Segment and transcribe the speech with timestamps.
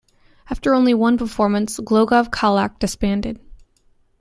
[0.49, 3.39] After only one performance Glogov Kolac, disbanded.